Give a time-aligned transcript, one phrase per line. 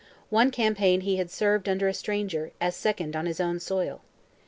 [0.31, 4.01] One campaign he had served under a stranger, as second on his own soil.